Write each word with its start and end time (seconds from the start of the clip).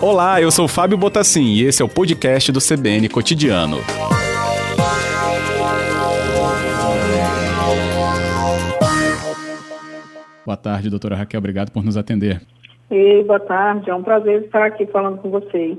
Olá, 0.00 0.42
eu 0.42 0.50
sou 0.50 0.66
Fábio 0.66 0.98
Botassin 0.98 1.44
e 1.44 1.62
esse 1.62 1.80
é 1.80 1.84
o 1.84 1.88
podcast 1.88 2.50
do 2.50 2.58
CBN 2.58 3.08
Cotidiano. 3.08 3.78
Boa 10.44 10.56
tarde, 10.56 10.90
doutora 10.90 11.16
Raquel. 11.16 11.38
Obrigado 11.38 11.70
por 11.70 11.84
nos 11.84 11.96
atender. 11.96 12.42
E 12.90 13.22
boa 13.22 13.40
tarde. 13.40 13.88
É 13.88 13.94
um 13.94 14.02
prazer 14.02 14.42
estar 14.42 14.64
aqui 14.64 14.84
falando 14.86 15.18
com 15.18 15.30
vocês. 15.30 15.78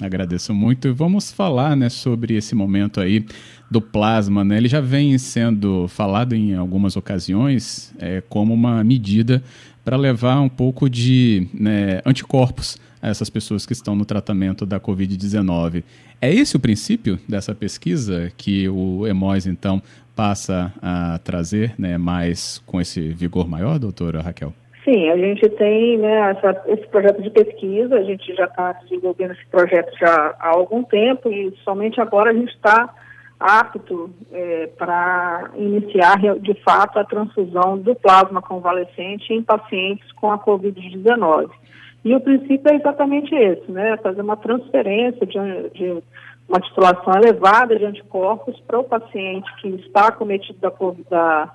Agradeço 0.00 0.54
muito. 0.54 0.88
E 0.88 0.92
vamos 0.92 1.30
falar 1.30 1.76
né, 1.76 1.88
sobre 1.88 2.34
esse 2.34 2.54
momento 2.54 3.00
aí 3.00 3.24
do 3.70 3.80
plasma. 3.80 4.44
Né? 4.44 4.56
Ele 4.56 4.68
já 4.68 4.80
vem 4.80 5.16
sendo 5.18 5.86
falado 5.88 6.34
em 6.34 6.54
algumas 6.54 6.96
ocasiões 6.96 7.92
é, 7.98 8.22
como 8.28 8.54
uma 8.54 8.82
medida 8.82 9.42
para 9.84 9.96
levar 9.96 10.40
um 10.40 10.48
pouco 10.48 10.88
de 10.88 11.48
né, 11.52 12.00
anticorpos 12.04 12.78
a 13.02 13.08
essas 13.08 13.30
pessoas 13.30 13.64
que 13.64 13.72
estão 13.72 13.94
no 13.94 14.04
tratamento 14.04 14.66
da 14.66 14.78
Covid-19. 14.78 15.82
É 16.20 16.32
esse 16.32 16.56
o 16.56 16.60
princípio 16.60 17.18
dessa 17.28 17.54
pesquisa 17.54 18.30
que 18.36 18.68
o 18.68 19.06
EMOS, 19.06 19.46
então, 19.46 19.82
passa 20.14 20.72
a 20.82 21.18
trazer 21.18 21.74
né, 21.78 21.96
mais 21.96 22.60
com 22.66 22.80
esse 22.80 23.08
vigor 23.08 23.48
maior, 23.48 23.78
doutora 23.78 24.20
Raquel? 24.20 24.54
Sim, 24.84 25.10
a 25.10 25.16
gente 25.16 25.48
tem 25.50 25.98
né, 25.98 26.30
essa, 26.30 26.62
esse 26.66 26.86
projeto 26.88 27.20
de 27.20 27.30
pesquisa, 27.30 27.96
a 27.96 28.02
gente 28.02 28.34
já 28.34 28.44
está 28.44 28.72
desenvolvendo 28.72 29.32
esse 29.32 29.46
projeto 29.46 29.94
já 29.98 30.34
há 30.38 30.48
algum 30.48 30.82
tempo 30.82 31.30
e 31.30 31.54
somente 31.64 32.00
agora 32.00 32.30
a 32.30 32.34
gente 32.34 32.52
está 32.54 32.94
apto 33.38 34.10
é, 34.32 34.68
para 34.78 35.50
iniciar 35.56 36.18
de 36.40 36.54
fato 36.62 36.98
a 36.98 37.04
transfusão 37.04 37.78
do 37.78 37.94
plasma 37.94 38.40
convalescente 38.40 39.32
em 39.32 39.42
pacientes 39.42 40.10
com 40.12 40.30
a 40.30 40.38
Covid-19. 40.38 41.50
E 42.04 42.14
o 42.14 42.20
princípio 42.20 42.70
é 42.70 42.76
exatamente 42.76 43.34
esse, 43.34 43.70
né? 43.70 43.96
Fazer 43.98 44.22
uma 44.22 44.36
transferência 44.36 45.26
de, 45.26 45.38
de 45.74 46.02
uma 46.48 46.60
titulação 46.60 47.14
elevada 47.14 47.76
de 47.76 47.84
anticorpos 47.84 48.58
para 48.60 48.78
o 48.78 48.84
paciente 48.84 49.50
que 49.60 49.68
está 49.68 50.08
acometido 50.08 50.58
da, 50.58 50.72
da, 51.10 51.54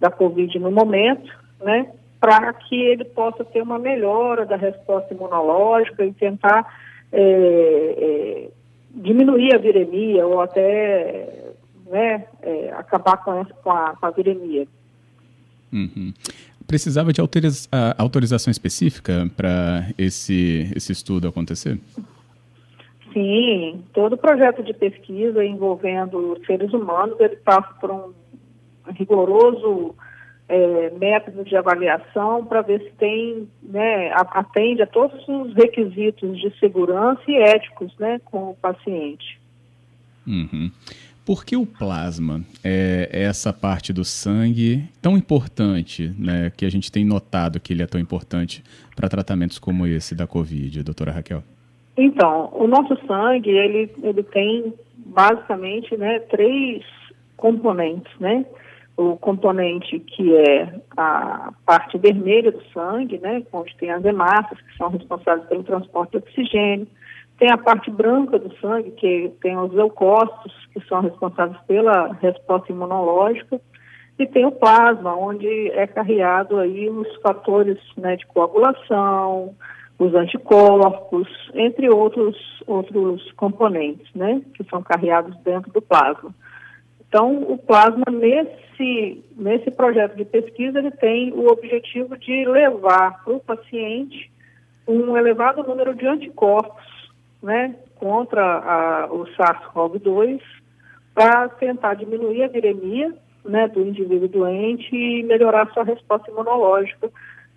da 0.00 0.10
Covid 0.10 0.58
no 0.58 0.72
momento, 0.72 1.30
né? 1.60 1.88
Para 2.24 2.52
que 2.52 2.74
ele 2.74 3.04
possa 3.04 3.44
ter 3.44 3.62
uma 3.62 3.78
melhora 3.78 4.46
da 4.46 4.56
resposta 4.56 5.12
imunológica 5.12 6.04
e 6.04 6.12
tentar 6.12 6.66
é, 7.12 7.20
é, 7.20 8.50
diminuir 8.90 9.54
a 9.54 9.58
viremia 9.58 10.26
ou 10.26 10.40
até 10.40 11.52
né, 11.86 12.24
é, 12.42 12.72
acabar 12.76 13.18
com, 13.18 13.40
essa, 13.40 13.54
com, 13.54 13.70
a, 13.70 13.94
com 13.96 14.06
a 14.06 14.10
viremia. 14.10 14.66
Uhum 15.72 16.12
precisava 16.66 17.12
de 17.12 17.20
autoriza 17.20 17.68
autorização 17.98 18.50
específica 18.50 19.30
para 19.36 19.88
esse, 19.98 20.70
esse 20.74 20.92
estudo 20.92 21.28
acontecer? 21.28 21.78
Sim, 23.12 23.82
todo 23.92 24.16
projeto 24.16 24.62
de 24.62 24.74
pesquisa 24.74 25.44
envolvendo 25.44 26.36
seres 26.46 26.72
humanos, 26.72 27.18
ele 27.20 27.36
passa 27.36 27.72
por 27.80 27.90
um 27.90 28.12
rigoroso 28.92 29.94
é, 30.48 30.90
método 30.98 31.44
de 31.44 31.56
avaliação 31.56 32.44
para 32.44 32.62
ver 32.62 32.80
se 32.82 32.90
tem, 32.98 33.48
né, 33.62 34.12
atende 34.14 34.82
a 34.82 34.86
todos 34.86 35.26
os 35.26 35.54
requisitos 35.54 36.38
de 36.38 36.50
segurança 36.58 37.22
e 37.28 37.36
éticos, 37.36 37.96
né, 37.98 38.20
com 38.24 38.50
o 38.50 38.54
paciente. 38.54 39.38
Uhum. 40.26 40.70
Por 41.24 41.44
que 41.44 41.56
o 41.56 41.64
plasma 41.64 42.42
é 42.62 43.08
essa 43.10 43.50
parte 43.50 43.94
do 43.94 44.04
sangue 44.04 44.84
tão 45.00 45.16
importante, 45.16 46.12
né, 46.18 46.52
que 46.54 46.66
a 46.66 46.70
gente 46.70 46.92
tem 46.92 47.04
notado 47.04 47.58
que 47.58 47.72
ele 47.72 47.82
é 47.82 47.86
tão 47.86 47.98
importante 47.98 48.62
para 48.94 49.08
tratamentos 49.08 49.58
como 49.58 49.86
esse 49.86 50.14
da 50.14 50.26
Covid, 50.26 50.82
doutora 50.82 51.12
Raquel? 51.12 51.42
Então, 51.96 52.50
o 52.52 52.66
nosso 52.66 52.98
sangue, 53.06 53.50
ele, 53.50 53.90
ele 54.02 54.22
tem 54.22 54.74
basicamente 54.96 55.96
né, 55.96 56.18
três 56.18 56.84
componentes, 57.36 58.12
né? 58.20 58.44
O 58.96 59.16
componente 59.16 59.98
que 59.98 60.36
é 60.36 60.72
a 60.96 61.52
parte 61.66 61.98
vermelha 61.98 62.52
do 62.52 62.62
sangue, 62.72 63.18
né, 63.18 63.42
onde 63.52 63.76
tem 63.76 63.90
as 63.90 64.04
hemácias, 64.04 64.60
que 64.60 64.76
são 64.76 64.88
responsáveis 64.88 65.48
pelo 65.48 65.64
transporte 65.64 66.12
de 66.12 66.18
oxigênio. 66.18 66.86
Tem 67.38 67.50
a 67.50 67.58
parte 67.58 67.90
branca 67.90 68.38
do 68.38 68.54
sangue, 68.58 68.92
que 68.92 69.32
tem 69.40 69.58
os 69.58 69.72
leucócitos, 69.72 70.54
que 70.72 70.80
são 70.86 71.00
responsáveis 71.00 71.60
pela 71.66 72.12
resposta 72.20 72.70
imunológica, 72.70 73.60
e 74.18 74.26
tem 74.26 74.46
o 74.46 74.52
plasma, 74.52 75.16
onde 75.16 75.70
é 75.72 75.86
carreado 75.88 76.58
aí 76.58 76.88
os 76.88 77.12
fatores 77.16 77.78
né, 77.96 78.14
de 78.14 78.24
coagulação, 78.26 79.54
os 79.98 80.14
anticorpos, 80.14 81.28
entre 81.54 81.88
outros, 81.88 82.36
outros 82.66 83.32
componentes, 83.32 84.08
né, 84.14 84.40
que 84.54 84.64
são 84.70 84.82
carreados 84.82 85.36
dentro 85.38 85.72
do 85.72 85.82
plasma. 85.82 86.32
Então, 87.14 87.44
o 87.44 87.56
plasma, 87.56 88.02
nesse, 88.10 89.22
nesse 89.36 89.70
projeto 89.70 90.16
de 90.16 90.24
pesquisa, 90.24 90.80
ele 90.80 90.90
tem 90.90 91.32
o 91.32 91.46
objetivo 91.46 92.18
de 92.18 92.44
levar 92.44 93.22
para 93.22 93.34
o 93.34 93.38
paciente 93.38 94.32
um 94.84 95.16
elevado 95.16 95.62
número 95.62 95.94
de 95.94 96.04
anticorpos 96.08 96.84
né, 97.40 97.76
contra 97.94 98.42
a, 98.42 99.06
o 99.12 99.26
SARS-CoV-2 99.26 100.40
para 101.14 101.48
tentar 101.50 101.94
diminuir 101.94 102.42
a 102.42 102.48
viremia 102.48 103.14
né, 103.44 103.68
do 103.68 103.86
indivíduo 103.86 104.26
doente 104.26 104.92
e 104.92 105.22
melhorar 105.22 105.72
sua 105.72 105.84
resposta 105.84 106.28
imunológica, 106.32 107.08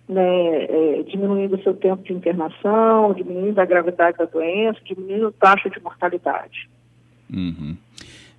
né, 0.08 0.66
é, 0.66 1.02
diminuindo 1.02 1.56
o 1.56 1.62
seu 1.64 1.74
tempo 1.74 2.04
de 2.04 2.12
internação, 2.12 3.12
diminuindo 3.12 3.58
a 3.58 3.64
gravidade 3.64 4.18
da 4.18 4.24
doença, 4.24 4.78
diminuindo 4.84 5.26
a 5.26 5.32
taxa 5.32 5.68
de 5.68 5.82
mortalidade. 5.82 6.70
Uhum. 7.28 7.76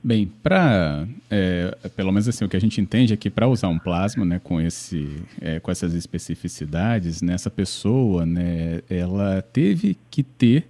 Bem, 0.01 0.31
para 0.41 1.05
é, 1.29 1.75
pelo 1.95 2.11
menos 2.11 2.27
assim 2.27 2.45
o 2.45 2.49
que 2.49 2.55
a 2.55 2.61
gente 2.61 2.79
entende 2.79 3.13
é 3.13 3.17
que 3.17 3.29
para 3.29 3.47
usar 3.47 3.67
um 3.67 3.77
plasma, 3.77 4.23
né, 4.23 4.39
com 4.41 4.61
esse, 4.61 5.21
é, 5.41 5.59
com 5.59 5.69
essas 5.69 5.93
especificidades, 5.93 7.21
nessa 7.21 7.49
né, 7.49 7.53
pessoa, 7.55 8.25
né, 8.25 8.81
ela 8.89 9.41
teve 9.41 9.97
que 10.09 10.23
ter 10.23 10.67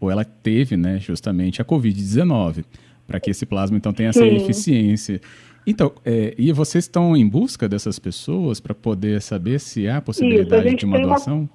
ou 0.00 0.10
ela 0.10 0.24
teve, 0.24 0.76
né, 0.76 0.98
justamente 0.98 1.62
a 1.62 1.64
Covid-19, 1.64 2.64
para 3.06 3.20
que 3.20 3.30
esse 3.30 3.46
plasma 3.46 3.76
então 3.76 3.92
tenha 3.92 4.08
essa 4.08 4.18
Sim. 4.18 4.34
eficiência. 4.34 5.20
Então, 5.64 5.92
é, 6.04 6.34
e 6.36 6.50
vocês 6.52 6.84
estão 6.84 7.16
em 7.16 7.28
busca 7.28 7.68
dessas 7.68 8.00
pessoas 8.00 8.58
para 8.58 8.74
poder 8.74 9.22
saber 9.22 9.60
se 9.60 9.88
há 9.88 10.00
possibilidade 10.00 10.66
isso, 10.66 10.76
de 10.78 10.86
uma 10.86 11.00
doação? 11.00 11.38
Uma... 11.38 11.48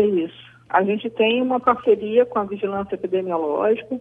É 0.00 0.06
isso. 0.06 0.50
A 0.68 0.84
gente 0.84 1.10
tem 1.10 1.42
uma 1.42 1.58
parceria 1.58 2.24
com 2.24 2.38
a 2.38 2.44
Vigilância 2.44 2.94
Epidemiológica, 2.94 4.00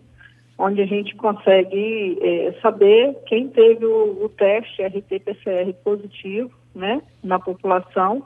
onde 0.60 0.82
a 0.82 0.86
gente 0.86 1.16
consegue 1.16 2.20
é, 2.22 2.52
saber 2.62 3.16
quem 3.26 3.48
teve 3.48 3.86
o, 3.86 4.26
o 4.26 4.30
teste 4.30 4.84
RT-PCR 4.84 5.74
positivo, 5.84 6.52
né, 6.76 7.02
na 7.24 7.40
população, 7.40 8.24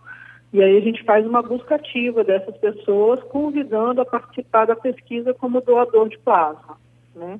e 0.51 0.61
aí 0.61 0.77
a 0.77 0.81
gente 0.81 1.03
faz 1.03 1.25
uma 1.25 1.43
busca 1.43 1.75
ativa 1.75 2.23
dessas 2.23 2.57
pessoas, 2.57 3.21
convidando 3.23 4.01
a 4.01 4.05
participar 4.05 4.65
da 4.65 4.75
pesquisa 4.75 5.33
como 5.33 5.61
doador 5.61 6.09
de 6.09 6.17
plasma. 6.17 6.77
Né? 7.15 7.39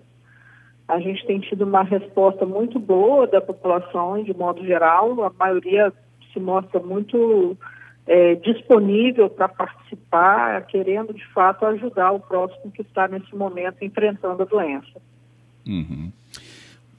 A 0.88 1.00
gente 1.00 1.26
tem 1.26 1.40
tido 1.40 1.64
uma 1.64 1.84
resposta 1.84 2.46
muito 2.46 2.80
boa 2.80 3.26
da 3.26 3.42
população, 3.42 4.24
de 4.24 4.34
modo 4.36 4.64
geral, 4.64 5.24
a 5.24 5.32
maioria 5.38 5.92
se 6.32 6.40
mostra 6.40 6.80
muito 6.80 7.58
é, 8.06 8.36
disponível 8.36 9.30
para 9.30 9.48
participar, 9.48 10.66
querendo 10.68 11.14
de 11.14 11.26
fato 11.28 11.66
ajudar 11.66 12.12
o 12.12 12.20
próximo 12.20 12.72
que 12.72 12.82
está 12.82 13.08
nesse 13.08 13.34
momento 13.36 13.84
enfrentando 13.84 14.44
a 14.44 14.46
doença. 14.46 15.02
Uhum. 15.66 16.12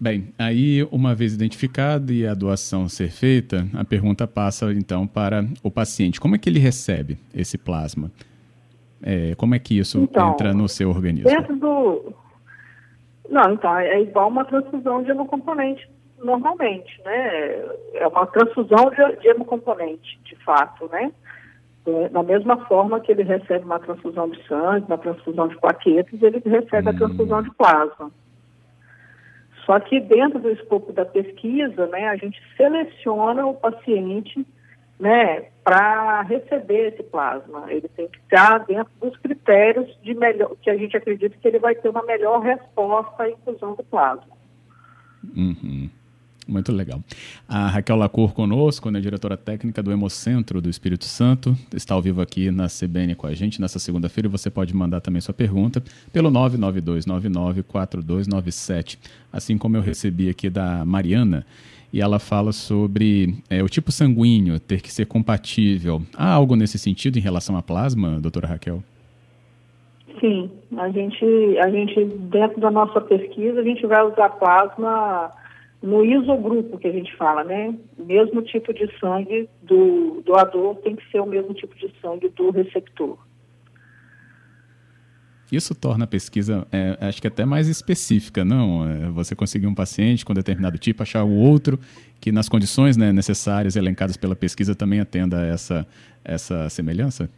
Bem, 0.01 0.33
aí 0.39 0.87
uma 0.91 1.15
vez 1.15 1.35
identificado 1.35 2.13
e 2.13 2.27
a 2.27 2.35
doação 2.35 2.89
ser 2.89 3.11
feita, 3.11 3.67
a 3.75 3.85
pergunta 3.85 4.27
passa 4.27 4.73
então 4.73 5.07
para 5.07 5.45
o 5.63 5.71
paciente. 5.71 6.21
Como 6.21 6.35
é 6.35 6.39
que 6.39 6.49
ele 6.49 6.59
recebe 6.59 7.19
esse 7.35 7.57
plasma? 7.57 8.11
É, 9.03 9.35
como 9.37 9.55
é 9.55 9.59
que 9.59 9.79
isso 9.79 10.01
então, 10.01 10.33
entra 10.33 10.53
no 10.53 10.69
seu 10.69 10.89
organismo? 10.89 11.29
Dentro 11.29 11.57
do. 11.57 12.13
Não, 13.29 13.53
então, 13.53 13.79
é 13.79 14.01
igual 14.01 14.29
uma 14.29 14.45
transfusão 14.45 15.03
de 15.03 15.11
hemocomponente 15.11 15.89
normalmente, 16.19 17.01
né? 17.05 17.65
É 17.95 18.07
uma 18.07 18.27
transfusão 18.27 18.91
de, 18.91 19.17
de 19.21 19.29
hemocomponente, 19.29 20.19
de 20.25 20.37
fato, 20.37 20.89
né? 20.91 21.13
É, 21.87 22.09
da 22.09 22.23
mesma 22.23 22.65
forma 22.67 23.01
que 23.01 23.13
ele 23.13 23.23
recebe 23.23 23.65
uma 23.65 23.79
transfusão 23.79 24.29
de 24.31 24.43
sangue, 24.47 24.87
uma 24.87 24.99
transfusão 24.99 25.49
de 25.49 25.57
plaquetas, 25.59 26.23
ele 26.23 26.43
recebe 26.45 26.89
hum. 26.89 26.91
a 26.91 26.95
transfusão 26.95 27.43
de 27.43 27.51
plasma. 27.55 28.11
Só 29.67 29.81
que 29.81 30.01
dentro 30.01 30.39
do 30.39 30.51
escopo 30.51 30.93
da 30.93 31.05
pesquisa, 31.05 31.87
né, 31.87 32.09
a 32.09 32.17
gente 32.17 32.41
seleciona 32.57 33.47
o 33.47 33.55
paciente 33.55 34.47
né, 34.99 35.47
para 35.63 36.23
receber 36.23 36.93
esse 36.93 37.03
plasma. 37.03 37.65
Ele 37.69 37.89
tem 37.89 38.09
que 38.09 38.19
estar 38.19 38.59
dentro 38.65 38.93
dos 39.01 39.17
critérios 39.19 39.99
de 40.03 40.15
melhor, 40.15 40.55
que 40.61 40.71
a 40.71 40.77
gente 40.77 40.97
acredita 40.97 41.37
que 41.37 41.49
ele 41.49 41.59
vai 41.59 41.75
ter 41.75 41.89
uma 41.89 42.03
melhor 42.03 42.41
resposta 42.41 43.23
à 43.23 43.31
inclusão 43.31 43.75
do 43.75 43.83
plasma. 43.85 44.35
Uhum. 45.35 45.89
Muito 46.47 46.71
legal. 46.73 47.03
A 47.49 47.69
Raquel 47.69 47.97
Lacour 47.97 48.35
conosco, 48.35 48.91
né, 48.91 49.01
diretora 49.01 49.35
técnica 49.35 49.83
do 49.83 49.91
Hemocentro 49.91 50.61
do 50.61 50.69
Espírito 50.69 51.07
Santo, 51.07 51.57
está 51.75 51.95
ao 51.95 52.03
vivo 52.03 52.21
aqui 52.21 52.51
na 52.51 52.67
CBN 52.67 53.15
com 53.15 53.27
a 53.27 53.33
gente 53.33 53.59
nessa 53.61 53.79
segunda-feira. 53.79 54.29
Você 54.29 54.51
pode 54.51 54.77
mandar 54.77 55.01
também 55.01 55.23
sua 55.23 55.33
pergunta 55.33 55.83
pelo 56.13 56.31
992994297, 56.31 58.99
assim 59.33 59.57
como 59.57 59.79
eu 59.79 59.81
recebi 59.81 60.29
aqui 60.29 60.51
da 60.51 60.85
Mariana, 60.85 61.47
e 61.91 62.03
ela 62.03 62.19
fala 62.19 62.53
sobre 62.53 63.39
é, 63.49 63.63
o 63.63 63.69
tipo 63.69 63.91
sanguíneo 63.91 64.61
ter 64.61 64.83
que 64.83 64.93
ser 64.93 65.07
compatível. 65.07 66.03
Há 66.15 66.31
algo 66.31 66.57
nesse 66.57 66.79
sentido 66.79 67.17
em 67.17 67.23
relação 67.23 67.57
à 67.57 67.63
plasma, 67.63 68.21
doutora 68.21 68.49
Raquel? 68.49 68.85
Sim, 70.21 70.51
a 70.77 70.91
gente, 70.91 71.25
a 71.59 71.71
gente, 71.71 72.05
dentro 72.05 72.61
da 72.61 72.71
nossa 72.71 73.01
pesquisa, 73.01 73.61
a 73.61 73.65
gente 73.65 73.87
vai 73.87 74.03
usar 74.03 74.29
plasma 74.31 75.33
no 75.85 76.03
isogrupo 76.03 76.79
que 76.79 76.89
a 76.89 76.93
gente 76.93 77.15
fala, 77.15 77.45
né? 77.45 77.75
Mesmo 77.99 78.41
tipo 78.41 78.73
de 78.73 78.89
sangue 78.99 79.47
do 79.63 80.23
doador 80.25 80.77
tem 80.77 80.97
que 80.97 81.07
ser 81.11 81.21
o 81.21 81.27
mesmo 81.27 81.53
tipo 81.53 81.77
de 81.77 81.93
sangue 82.01 82.31
do 82.31 82.51
receptor. 82.51 83.19
Isso 85.53 85.75
torna 85.75 86.05
a 86.05 86.07
pesquisa, 86.07 86.67
é, 86.73 86.97
acho 87.07 87.21
que 87.21 87.29
até 87.29 87.45
mais 87.45 87.69
específica, 87.69 88.47
não? 88.47 88.89
É, 88.89 89.11
você 89.11 89.37
conseguir 89.37 89.67
um 89.67 89.75
paciente 89.75 90.25
com 90.25 90.33
determinado 90.33 90.79
tipo, 90.79 91.03
achar 91.03 91.23
o 91.23 91.31
outro 91.31 91.79
que 92.19 92.33
nas 92.33 92.49
condições 92.49 92.97
né, 92.97 93.13
necessárias 93.13 93.77
elencadas 93.77 94.17
pela 94.17 94.35
pesquisa 94.35 94.75
também 94.75 95.01
atenda 95.01 95.45
essa, 95.45 95.87
essa 96.25 96.71
semelhança? 96.71 97.29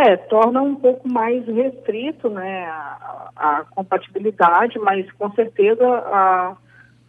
É, 0.00 0.16
torna 0.16 0.62
um 0.62 0.76
pouco 0.76 1.08
mais 1.08 1.44
restrito 1.44 2.30
né, 2.30 2.66
a, 2.66 3.30
a 3.34 3.64
compatibilidade, 3.64 4.78
mas 4.78 5.10
com 5.10 5.28
certeza 5.32 5.84
a, 5.84 6.56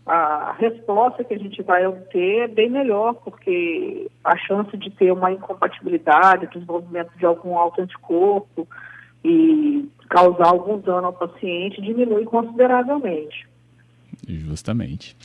a 0.08 0.54
resposta 0.54 1.24
que 1.24 1.36
a 1.36 1.38
gente 1.38 1.62
vai 1.62 1.86
obter 1.86 2.46
é 2.46 2.48
bem 2.48 2.68
melhor, 2.68 3.14
porque 3.14 4.10
a 4.24 4.36
chance 4.36 4.76
de 4.76 4.90
ter 4.90 5.12
uma 5.12 5.32
incompatibilidade, 5.32 6.48
desenvolvimento 6.48 7.12
de 7.16 7.28
algum 7.28 7.56
autoanticorpo 7.60 8.68
e 9.24 9.88
causar 10.10 10.48
algum 10.48 10.80
dano 10.80 11.08
ao 11.08 11.14
paciente 11.14 11.84
diminui 11.84 12.26
consideravelmente. 12.26 13.48
Justamente. 14.28 15.16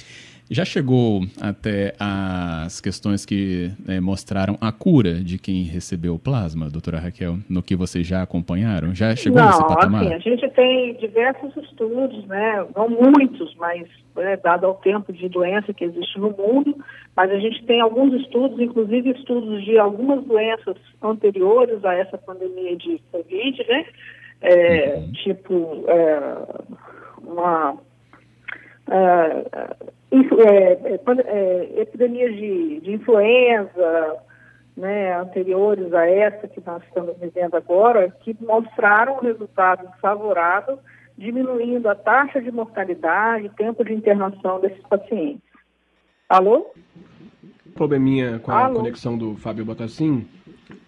Já 0.51 0.65
chegou 0.65 1.23
até 1.41 1.95
as 1.99 2.81
questões 2.81 3.25
que 3.25 3.71
né, 3.85 3.99
mostraram 3.99 4.59
a 4.61 4.71
cura 4.71 5.15
de 5.15 5.39
quem 5.39 5.63
recebeu 5.63 6.15
o 6.15 6.19
plasma, 6.19 6.69
doutora 6.69 7.01
Raquel, 7.01 7.39
no 7.49 7.63
que 7.63 7.75
vocês 7.75 8.07
já 8.07 8.23
acompanharam? 8.23 8.95
Já 8.95 9.17
chegou 9.17 9.41
Não, 9.41 9.47
nesse 9.47 9.67
patamar? 9.67 10.03
Assim, 10.03 10.15
a 10.15 10.19
gente 10.19 10.49
tem 10.51 10.95
diversos 10.97 11.57
estudos, 11.57 12.27
né? 12.27 12.67
não 12.77 12.91
muitos, 12.91 13.57
mas 13.57 13.89
é, 14.19 14.37
dado 14.37 14.67
ao 14.67 14.75
tempo 14.75 15.15
de 15.15 15.31
doença 15.31 15.73
que 15.73 15.85
existe 15.85 16.19
no 16.19 16.31
mundo, 16.31 16.77
mas 17.17 17.31
a 17.31 17.39
gente 17.39 17.65
tem 17.65 17.81
alguns 17.81 18.13
estudos, 18.21 18.61
inclusive 18.61 19.13
estudos 19.13 19.65
de 19.65 19.79
algumas 19.79 20.23
doenças 20.25 20.77
anteriores 21.03 21.83
a 21.85 21.95
essa 21.95 22.19
pandemia 22.19 22.77
de 22.77 23.01
Covid, 23.11 23.67
né? 23.67 23.87
É, 24.43 24.97
uhum. 24.97 25.13
Tipo, 25.13 25.85
é, 25.89 26.37
uma 27.23 27.73
uh, 27.73 27.81
é, 30.15 31.01
é, 31.27 31.81
epidemias 31.81 32.35
de, 32.35 32.81
de 32.81 32.93
influenza, 32.93 34.17
né, 34.77 35.17
anteriores 35.17 35.93
a 35.93 36.09
essa 36.09 36.49
que 36.49 36.61
nós 36.65 36.83
estamos 36.85 37.17
vivendo 37.19 37.55
agora, 37.55 38.11
que 38.21 38.37
mostraram 38.41 39.19
resultados 39.21 39.89
favoráveis, 40.01 40.79
diminuindo 41.17 41.89
a 41.89 41.95
taxa 41.95 42.41
de 42.41 42.51
mortalidade, 42.51 43.51
tempo 43.57 43.85
de 43.85 43.93
internação 43.93 44.61
desses 44.61 44.83
pacientes. 44.89 45.43
Alô? 46.29 46.73
Probleminha 47.75 48.39
com 48.41 48.51
a 48.51 48.65
Alô? 48.67 48.77
conexão 48.77 49.17
do 49.17 49.37
Fábio 49.37 49.65
Botassin. 49.65 50.27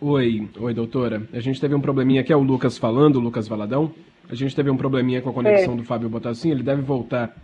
Oi, 0.00 0.48
oi, 0.58 0.74
doutora. 0.74 1.22
A 1.32 1.40
gente 1.40 1.60
teve 1.60 1.74
um 1.74 1.80
probleminha 1.80 2.20
aqui, 2.20 2.32
é 2.32 2.36
o 2.36 2.42
Lucas 2.42 2.78
falando, 2.78 3.16
o 3.16 3.20
Lucas 3.20 3.46
Valadão. 3.46 3.92
A 4.28 4.34
gente 4.34 4.56
teve 4.56 4.70
um 4.70 4.76
probleminha 4.76 5.22
com 5.22 5.30
a 5.30 5.32
conexão 5.32 5.74
é. 5.74 5.76
do 5.76 5.84
Fábio 5.84 6.08
Botassin, 6.08 6.50
ele 6.50 6.62
deve 6.62 6.82
voltar 6.82 7.36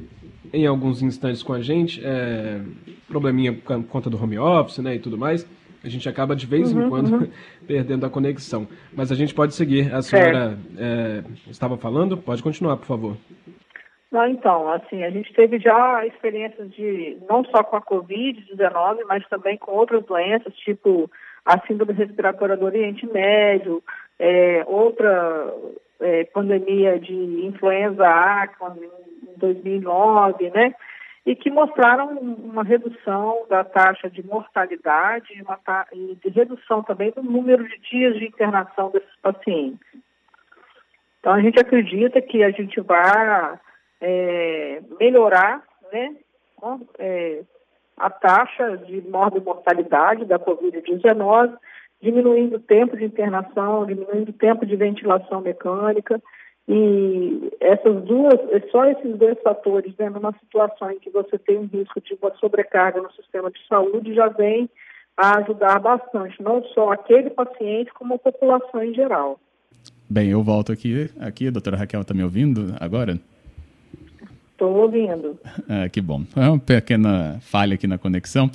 em 0.52 0.66
alguns 0.66 1.02
instantes 1.02 1.43
com 1.43 1.52
a 1.52 1.60
gente. 1.60 2.00
É, 2.04 2.60
probleminha 3.08 3.52
por 3.52 3.82
conta 3.84 4.10
do 4.10 4.22
home 4.22 4.38
office 4.38 4.78
né, 4.78 4.94
e 4.94 4.99
tudo 4.99 5.16
mais. 5.16 5.46
A 5.84 5.88
gente 5.88 6.08
acaba 6.08 6.37
de 6.37 6.46
vez 6.46 6.72
uhum, 6.72 6.87
em 6.87 6.88
quando 6.88 7.12
uhum. 7.12 7.28
perdendo 7.66 8.06
a 8.06 8.10
conexão. 8.10 8.69
Mas 8.93 9.10
a 9.10 9.14
gente 9.14 9.34
pode 9.34 9.54
seguir. 9.54 9.93
A 9.93 10.02
senhora 10.02 10.56
é, 10.78 11.22
estava 11.50 11.76
falando? 11.76 12.16
Pode 12.16 12.43
continuar, 12.43 12.76
por 12.76 12.87
favor. 12.87 13.16
Não, 14.12 14.26
então, 14.26 14.70
assim, 14.70 15.02
a 15.02 15.10
gente 15.10 15.32
teve 15.32 15.58
já 15.58 16.06
experiências 16.06 16.70
de, 16.72 17.16
não 17.28 17.43
só 17.46 17.64
com 17.64 17.76
a 17.76 17.81
Covid-19, 17.81 18.98
mas 19.08 19.26
também 19.28 19.56
com 19.56 19.72
outras 19.72 20.05
doenças, 20.05 20.55
tipo 20.56 21.10
a 21.46 21.58
síndrome 21.66 21.94
respiratória 21.94 22.56
do 22.56 22.66
Oriente 22.66 23.06
Médio, 23.06 23.82
é, 24.19 24.64
outra 24.66 25.52
é, 25.98 26.25
pandemia 26.25 27.00
de 27.00 27.14
influenza 27.46 28.06
A, 28.06 28.46
2009, 29.42 30.50
né? 30.50 30.74
E 31.26 31.36
que 31.36 31.50
mostraram 31.50 32.08
uma 32.18 32.64
redução 32.64 33.44
da 33.48 33.62
taxa 33.62 34.08
de 34.08 34.24
mortalidade 34.24 35.28
ta 35.64 35.86
e 35.92 36.16
de 36.16 36.28
redução 36.30 36.82
também 36.82 37.12
do 37.12 37.22
número 37.22 37.68
de 37.68 37.78
dias 37.78 38.14
de 38.18 38.26
internação 38.26 38.90
desses 38.90 39.16
pacientes. 39.20 39.86
Então, 41.20 41.32
a 41.32 41.40
gente 41.40 41.60
acredita 41.60 42.20
que 42.20 42.42
a 42.42 42.50
gente 42.50 42.80
vai 42.80 43.58
é, 44.00 44.82
melhorar 44.98 45.62
né, 45.92 46.16
é, 46.98 47.42
a 47.96 48.10
taxa 48.10 48.76
de 48.78 49.00
mortalidade 49.08 50.24
da 50.24 50.38
Covid-19 50.40 51.56
diminuindo 52.02 52.56
o 52.56 52.60
tempo 52.60 52.96
de 52.96 53.04
internação, 53.04 53.86
diminuindo 53.86 54.30
o 54.30 54.32
tempo 54.32 54.66
de 54.66 54.74
ventilação 54.74 55.40
mecânica. 55.40 56.20
E 56.68 57.50
essas 57.60 58.02
duas, 58.04 58.38
só 58.70 58.84
esses 58.86 59.16
dois 59.16 59.38
fatores, 59.42 59.92
né, 59.98 60.08
numa 60.08 60.32
situação 60.32 60.90
em 60.90 60.98
que 60.98 61.10
você 61.10 61.36
tem 61.38 61.58
um 61.58 61.66
risco 61.66 62.00
de 62.00 62.16
uma 62.20 62.32
sobrecarga 62.36 63.00
no 63.00 63.12
sistema 63.12 63.50
de 63.50 63.58
saúde, 63.66 64.14
já 64.14 64.28
vem 64.28 64.70
a 65.16 65.38
ajudar 65.38 65.78
bastante, 65.80 66.40
não 66.42 66.62
só 66.66 66.92
aquele 66.92 67.30
paciente, 67.30 67.92
como 67.92 68.14
a 68.14 68.18
população 68.18 68.82
em 68.82 68.94
geral. 68.94 69.38
Bem, 70.08 70.30
eu 70.30 70.42
volto 70.42 70.72
aqui, 70.72 71.10
aqui, 71.18 71.48
a 71.48 71.50
doutora 71.50 71.76
Raquel 71.76 72.02
está 72.02 72.14
me 72.14 72.22
ouvindo 72.22 72.74
agora? 72.80 73.18
Estou 74.52 74.76
ouvindo. 74.76 75.38
Ah, 75.68 75.88
que 75.88 76.00
bom. 76.00 76.22
É 76.36 76.48
uma 76.48 76.58
pequena 76.58 77.38
falha 77.40 77.74
aqui 77.74 77.86
na 77.86 77.98
conexão. 77.98 78.50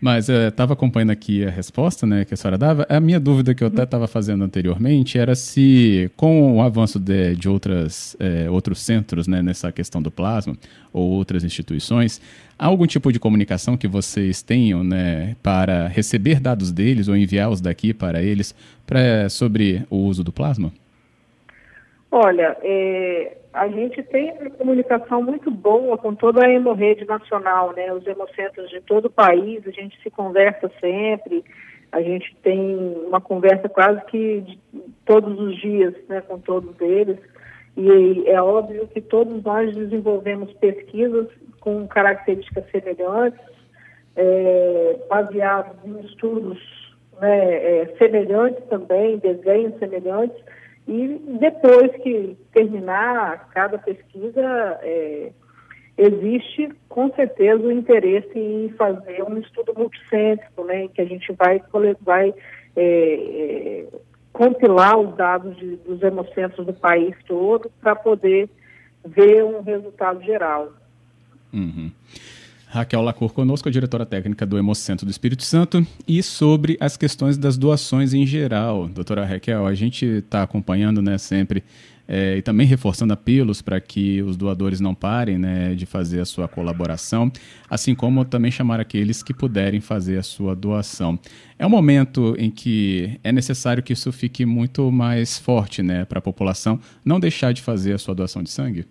Mas 0.00 0.28
eu 0.28 0.48
estava 0.48 0.74
acompanhando 0.74 1.10
aqui 1.10 1.44
a 1.44 1.50
resposta 1.50 2.06
né, 2.06 2.24
que 2.24 2.32
a 2.32 2.36
senhora 2.36 2.56
dava. 2.56 2.86
A 2.88 3.00
minha 3.00 3.18
dúvida 3.18 3.52
que 3.52 3.64
eu 3.64 3.68
até 3.68 3.82
estava 3.82 4.06
fazendo 4.06 4.44
anteriormente 4.44 5.18
era 5.18 5.34
se, 5.34 6.10
com 6.16 6.56
o 6.56 6.62
avanço 6.62 7.00
de, 7.00 7.34
de 7.34 7.48
outras, 7.48 8.16
é, 8.20 8.48
outros 8.48 8.80
centros 8.80 9.26
né, 9.26 9.42
nessa 9.42 9.72
questão 9.72 10.00
do 10.00 10.10
plasma, 10.10 10.56
ou 10.92 11.10
outras 11.10 11.42
instituições, 11.42 12.20
há 12.56 12.66
algum 12.66 12.86
tipo 12.86 13.12
de 13.12 13.18
comunicação 13.18 13.76
que 13.76 13.88
vocês 13.88 14.40
tenham 14.40 14.84
né, 14.84 15.34
para 15.42 15.88
receber 15.88 16.38
dados 16.38 16.70
deles 16.70 17.08
ou 17.08 17.16
enviá-los 17.16 17.60
daqui 17.60 17.92
para 17.92 18.22
eles 18.22 18.54
pra, 18.86 19.28
sobre 19.28 19.82
o 19.90 19.96
uso 19.96 20.22
do 20.22 20.32
plasma? 20.32 20.72
Olha, 22.10 22.56
é, 22.62 23.36
a 23.52 23.68
gente 23.68 24.02
tem 24.04 24.32
uma 24.32 24.50
comunicação 24.50 25.22
muito 25.22 25.50
boa 25.50 25.98
com 25.98 26.14
toda 26.14 26.44
a 26.44 26.50
hemorrede 26.50 27.04
nacional, 27.04 27.74
né? 27.74 27.92
Os 27.92 28.06
hemocentros 28.06 28.70
de 28.70 28.80
todo 28.80 29.06
o 29.06 29.10
país, 29.10 29.66
a 29.66 29.70
gente 29.70 30.00
se 30.02 30.10
conversa 30.10 30.70
sempre, 30.80 31.44
a 31.92 32.00
gente 32.00 32.34
tem 32.42 32.76
uma 33.06 33.20
conversa 33.20 33.68
quase 33.68 34.04
que 34.06 34.58
todos 35.04 35.38
os 35.38 35.56
dias, 35.56 35.94
né, 36.08 36.20
com 36.22 36.38
todos 36.38 36.78
eles. 36.80 37.18
E 37.76 38.28
é 38.28 38.40
óbvio 38.40 38.88
que 38.88 39.00
todos 39.00 39.42
nós 39.42 39.74
desenvolvemos 39.74 40.52
pesquisas 40.54 41.28
com 41.60 41.86
características 41.86 42.64
semelhantes, 42.70 43.40
é, 44.16 44.98
baseados 45.08 45.76
em 45.84 46.00
estudos 46.00 46.58
né, 47.20 47.54
é, 47.54 47.94
semelhantes 47.98 48.64
também, 48.68 49.18
desenhos 49.18 49.78
semelhantes, 49.78 50.42
e 50.88 51.20
depois 51.38 51.92
que 52.02 52.34
terminar 52.50 53.50
cada 53.50 53.76
pesquisa, 53.76 54.78
é, 54.80 55.30
existe 55.98 56.70
com 56.88 57.12
certeza 57.12 57.62
o 57.62 57.70
interesse 57.70 58.38
em 58.38 58.70
fazer 58.70 59.22
um 59.22 59.36
estudo 59.36 59.74
multicêntrico, 59.76 60.64
né, 60.64 60.88
que 60.88 61.02
a 61.02 61.04
gente 61.04 61.30
vai, 61.34 61.62
vai 62.00 62.34
é, 62.74 62.82
é, 62.82 63.86
compilar 64.32 64.98
os 64.98 65.14
dados 65.14 65.54
de, 65.58 65.76
dos 65.76 66.02
hemocentros 66.02 66.64
do 66.64 66.72
país 66.72 67.14
todo 67.26 67.70
para 67.82 67.94
poder 67.94 68.48
ver 69.04 69.44
um 69.44 69.60
resultado 69.60 70.22
geral. 70.22 70.72
Uhum. 71.52 71.90
Raquel 72.70 73.00
Lacour 73.00 73.32
conosco, 73.32 73.68
a 73.68 73.72
diretora 73.72 74.04
técnica 74.04 74.44
do 74.44 74.58
Hemocentro 74.58 75.06
do 75.06 75.10
Espírito 75.10 75.42
Santo, 75.42 75.86
e 76.06 76.22
sobre 76.22 76.76
as 76.80 76.98
questões 76.98 77.38
das 77.38 77.56
doações 77.56 78.12
em 78.12 78.26
geral. 78.26 78.86
Doutora 78.86 79.24
Raquel, 79.24 79.66
a 79.66 79.74
gente 79.74 80.04
está 80.04 80.42
acompanhando 80.42 81.00
né, 81.00 81.16
sempre 81.16 81.64
é, 82.06 82.36
e 82.36 82.42
também 82.42 82.66
reforçando 82.66 83.12
apelos 83.12 83.62
para 83.62 83.80
que 83.80 84.22
os 84.22 84.36
doadores 84.36 84.80
não 84.80 84.94
parem 84.94 85.38
né, 85.38 85.74
de 85.74 85.86
fazer 85.86 86.20
a 86.20 86.26
sua 86.26 86.46
colaboração, 86.46 87.32
assim 87.70 87.94
como 87.94 88.22
também 88.24 88.50
chamar 88.50 88.80
aqueles 88.80 89.22
que 89.22 89.32
puderem 89.32 89.80
fazer 89.80 90.18
a 90.18 90.22
sua 90.22 90.54
doação. 90.54 91.18
É 91.58 91.66
um 91.66 91.70
momento 91.70 92.34
em 92.38 92.50
que 92.50 93.18
é 93.24 93.32
necessário 93.32 93.82
que 93.82 93.94
isso 93.94 94.12
fique 94.12 94.44
muito 94.44 94.92
mais 94.92 95.38
forte 95.38 95.82
né, 95.82 96.04
para 96.04 96.18
a 96.18 96.22
população 96.22 96.78
não 97.02 97.18
deixar 97.18 97.52
de 97.52 97.62
fazer 97.62 97.94
a 97.94 97.98
sua 97.98 98.14
doação 98.14 98.42
de 98.42 98.50
sangue? 98.50 98.86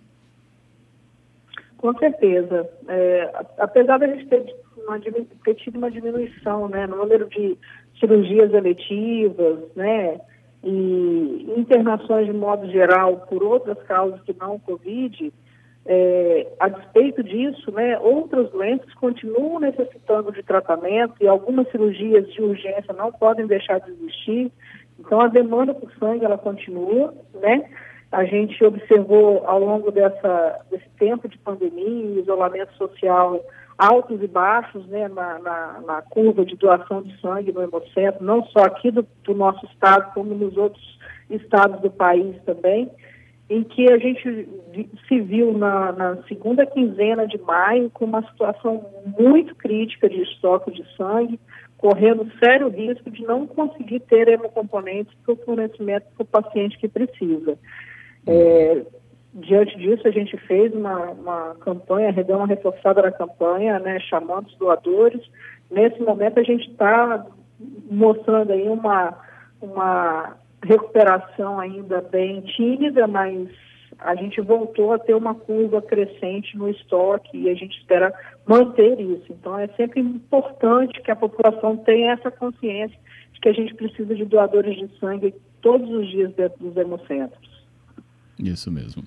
Com 1.78 1.96
certeza. 1.96 2.68
É, 2.88 3.30
apesar 3.58 3.98
da 3.98 4.06
gente 4.06 4.26
ter, 4.26 4.44
uma, 4.86 5.00
ter 5.00 5.54
tido 5.54 5.78
uma 5.78 5.90
diminuição 5.90 6.68
né, 6.68 6.86
no 6.86 6.96
número 6.96 7.28
de 7.28 7.56
cirurgias 7.98 8.52
eletivas, 8.52 9.60
né, 9.74 10.20
e 10.62 11.54
internações 11.56 12.26
de 12.26 12.32
modo 12.32 12.68
geral 12.70 13.18
por 13.28 13.42
outras 13.42 13.80
causas 13.84 14.20
que 14.22 14.34
não 14.38 14.56
o 14.56 14.60
Covid, 14.60 15.32
é, 15.86 16.46
a 16.58 16.68
despeito 16.68 17.22
disso, 17.22 17.70
né, 17.70 17.98
outras 18.00 18.50
doenças 18.50 18.92
continuam 18.94 19.60
necessitando 19.60 20.32
de 20.32 20.42
tratamento 20.42 21.14
e 21.20 21.28
algumas 21.28 21.70
cirurgias 21.70 22.30
de 22.32 22.42
urgência 22.42 22.92
não 22.92 23.12
podem 23.12 23.46
deixar 23.46 23.78
de 23.80 23.92
existir. 23.92 24.52
Então 24.98 25.20
a 25.20 25.28
demanda 25.28 25.72
por 25.72 25.90
sangue 25.94 26.24
ela 26.24 26.36
continua, 26.36 27.14
né? 27.40 27.70
A 28.10 28.24
gente 28.24 28.64
observou 28.64 29.46
ao 29.46 29.60
longo 29.60 29.90
dessa, 29.90 30.64
desse 30.70 30.88
tempo 30.98 31.28
de 31.28 31.36
pandemia, 31.38 32.20
isolamento 32.20 32.72
social, 32.74 33.44
altos 33.78 34.22
e 34.22 34.26
baixos 34.26 34.86
né, 34.88 35.08
na, 35.08 35.38
na, 35.38 35.80
na, 35.86 36.02
curva 36.02 36.44
de 36.44 36.56
doação 36.56 37.02
de 37.02 37.18
sangue 37.20 37.52
no 37.52 37.62
Hemocentro, 37.62 38.24
não 38.24 38.44
só 38.46 38.60
aqui 38.60 38.90
do, 38.90 39.06
do 39.22 39.34
nosso 39.34 39.64
estado, 39.66 40.12
como 40.14 40.34
nos 40.34 40.56
outros 40.56 40.98
estados 41.30 41.80
do 41.80 41.90
país 41.90 42.34
também, 42.44 42.90
em 43.48 43.62
que 43.62 43.90
a 43.90 43.96
gente 43.98 44.48
se 45.06 45.20
viu 45.20 45.56
na, 45.56 45.92
na, 45.92 46.22
segunda 46.24 46.66
quinzena 46.66 47.26
de 47.26 47.38
maio 47.38 47.88
com 47.90 48.04
uma 48.04 48.22
situação 48.28 48.84
muito 49.18 49.54
crítica 49.54 50.08
de 50.08 50.22
estoque 50.22 50.70
de 50.70 50.84
sangue, 50.96 51.40
correndo 51.78 52.30
sério 52.42 52.68
risco 52.68 53.10
de 53.10 53.22
não 53.22 53.46
conseguir 53.46 54.00
ter 54.00 54.28
hemocomponentes 54.28 55.14
para 55.24 55.34
o 55.34 55.36
fornecimento 55.36 56.04
para 56.16 56.22
o 56.22 56.42
paciente 56.42 56.76
que 56.78 56.88
precisa. 56.88 57.56
É, 58.28 58.82
diante 59.32 59.76
disso, 59.78 60.06
a 60.06 60.10
gente 60.10 60.36
fez 60.36 60.74
uma, 60.74 61.10
uma 61.10 61.54
campanha, 61.60 62.12
deu 62.12 62.36
uma 62.36 62.46
reforçada 62.46 63.02
na 63.02 63.10
campanha, 63.10 63.78
né, 63.78 63.98
chamando 64.00 64.46
os 64.48 64.56
doadores. 64.56 65.20
Nesse 65.70 66.00
momento, 66.00 66.38
a 66.38 66.42
gente 66.42 66.70
está 66.70 67.26
mostrando 67.90 68.52
aí 68.52 68.68
uma, 68.68 69.16
uma 69.60 70.36
recuperação 70.62 71.58
ainda 71.58 72.00
bem 72.02 72.42
tímida, 72.42 73.06
mas 73.06 73.48
a 73.98 74.14
gente 74.14 74.40
voltou 74.40 74.92
a 74.92 74.98
ter 74.98 75.14
uma 75.14 75.34
curva 75.34 75.82
crescente 75.82 76.56
no 76.56 76.68
estoque 76.68 77.36
e 77.36 77.48
a 77.48 77.54
gente 77.54 77.76
espera 77.78 78.12
manter 78.46 79.00
isso. 79.00 79.26
Então, 79.30 79.58
é 79.58 79.66
sempre 79.68 80.00
importante 80.00 81.00
que 81.00 81.10
a 81.10 81.16
população 81.16 81.76
tenha 81.78 82.12
essa 82.12 82.30
consciência 82.30 82.98
de 83.32 83.40
que 83.40 83.48
a 83.48 83.52
gente 83.52 83.74
precisa 83.74 84.14
de 84.14 84.24
doadores 84.24 84.76
de 84.76 84.88
sangue 84.98 85.34
todos 85.60 85.90
os 85.90 86.08
dias 86.08 86.32
dentro 86.34 86.58
dos 86.58 86.76
hemocentros. 86.76 87.57
Isso 88.38 88.70
mesmo. 88.70 89.02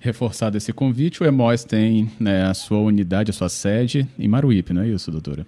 Reforçado 0.00 0.56
esse 0.56 0.72
convite, 0.72 1.22
o 1.22 1.26
EMOS 1.26 1.64
tem 1.64 2.10
né, 2.18 2.44
a 2.44 2.54
sua 2.54 2.78
unidade, 2.78 3.30
a 3.30 3.34
sua 3.34 3.48
sede 3.48 4.06
em 4.18 4.26
Maruípe, 4.26 4.72
não 4.72 4.82
é 4.82 4.88
isso, 4.88 5.10
doutora? 5.10 5.46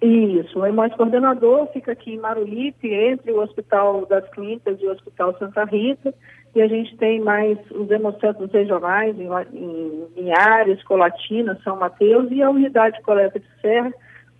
Isso, 0.00 0.58
o 0.58 0.66
EMOS 0.66 0.94
coordenador 0.94 1.66
fica 1.72 1.92
aqui 1.92 2.14
em 2.14 2.18
Maruípe, 2.18 2.92
entre 2.92 3.32
o 3.32 3.40
Hospital 3.40 4.06
das 4.06 4.28
Clínicas 4.30 4.78
e 4.80 4.86
o 4.86 4.92
Hospital 4.92 5.36
Santa 5.38 5.64
Rita, 5.64 6.14
e 6.54 6.62
a 6.62 6.68
gente 6.68 6.96
tem 6.96 7.20
mais 7.20 7.58
os 7.70 7.90
hemocentros 7.90 8.50
regionais 8.52 9.18
em, 9.18 9.28
em 9.52 10.06
Linhares, 10.16 10.82
Colatina, 10.84 11.58
São 11.64 11.76
Mateus 11.76 12.30
e 12.30 12.42
a 12.42 12.50
unidade 12.50 12.96
de 12.96 13.02
coleta 13.02 13.40
de 13.40 13.46
serra. 13.60 13.92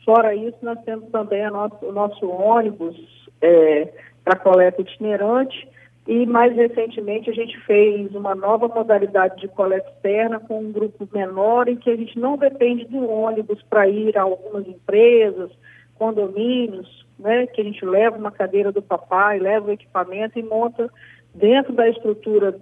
Fora 0.05 0.35
isso, 0.35 0.57
nós 0.63 0.79
temos 0.85 1.11
também 1.11 1.51
nosso, 1.51 1.85
o 1.85 1.93
nosso 1.93 2.27
ônibus 2.27 2.97
é, 3.43 3.93
para 4.25 4.39
coleta 4.39 4.81
itinerante, 4.81 5.69
e 6.07 6.25
mais 6.25 6.55
recentemente 6.55 7.29
a 7.29 7.33
gente 7.33 7.59
fez 7.61 8.15
uma 8.15 8.35
nova 8.35 8.69
modalidade 8.69 9.41
de 9.41 9.49
coleta 9.49 9.91
externa 9.91 10.39
com 10.39 10.61
um 10.61 10.71
grupo 10.71 11.09
menor 11.13 11.69
em 11.69 11.77
que 11.77 11.91
a 11.91 11.97
gente 11.97 12.19
não 12.19 12.37
depende 12.37 12.85
do 12.85 13.11
ônibus 13.11 13.61
para 13.69 13.89
ir 13.89 14.17
a 14.17 14.23
algumas 14.23 14.67
empresas, 14.69 15.51
condomínios, 15.97 17.05
né, 17.19 17.47
que 17.47 17.61
a 17.61 17.65
gente 17.65 17.85
leva 17.85 18.17
uma 18.17 18.31
cadeira 18.31 18.71
do 18.71 18.83
papai, 18.83 19.39
leva 19.39 19.67
o 19.67 19.73
equipamento 19.73 20.39
e 20.39 20.43
monta 20.43 20.89
dentro 21.35 21.73
da 21.73 21.89
estrutura 21.89 22.57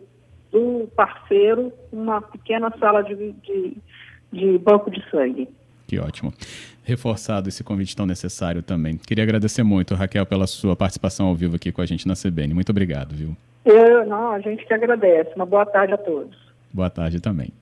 do 0.51 0.89
parceiro 0.97 1.73
uma 1.93 2.23
pequena 2.23 2.73
sala 2.79 3.03
de, 3.03 3.33
de, 3.33 3.77
de 4.33 4.59
banco 4.59 4.91
de 4.91 5.05
sangue. 5.11 5.49
Que 5.95 6.01
ótimo. 6.01 6.33
Reforçado 6.83 7.49
esse 7.49 7.63
convite 7.63 7.95
tão 7.95 8.05
necessário 8.05 8.63
também. 8.63 8.97
Queria 8.97 9.23
agradecer 9.23 9.63
muito, 9.63 9.95
Raquel, 9.95 10.27
pela 10.27 10.47
sua 10.47 10.75
participação 10.75 11.27
ao 11.27 11.35
vivo 11.35 11.55
aqui 11.55 11.71
com 11.71 11.81
a 11.81 11.87
gente 11.87 12.07
na 12.09 12.15
CBN. 12.15 12.53
Muito 12.53 12.71
obrigado, 12.71 13.15
viu? 13.15 13.37
Eu, 13.65 14.05
não, 14.05 14.33
a 14.33 14.41
gente 14.41 14.67
que 14.67 14.75
agradece. 14.75 15.31
Uma 15.37 15.47
boa 15.47 15.65
tarde 15.65 15.95
a 15.95 15.97
todos. 15.97 16.37
Boa 16.73 16.91
tarde 16.91 17.21
também. 17.21 17.51